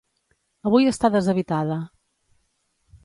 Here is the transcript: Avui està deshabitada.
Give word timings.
Avui 0.69 0.89
està 0.91 1.11
deshabitada. 1.17 1.77